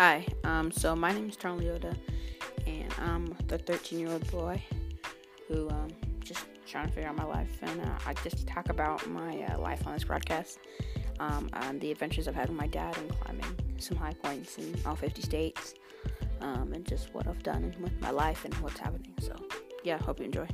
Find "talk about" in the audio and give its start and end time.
8.46-9.06